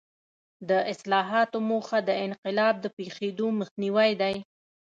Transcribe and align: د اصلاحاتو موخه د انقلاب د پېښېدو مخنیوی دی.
د 0.69 0.71
اصلاحاتو 0.93 1.57
موخه 1.69 1.99
د 2.03 2.09
انقلاب 2.25 2.75
د 2.83 2.85
پېښېدو 2.97 3.47
مخنیوی 3.59 4.11
دی. 4.21 4.35